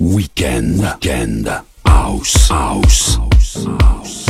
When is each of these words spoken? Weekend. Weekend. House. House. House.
Weekend. 0.00 0.80
Weekend. 0.80 1.46
House. 1.84 2.48
House. 2.48 3.16
House. 3.16 4.29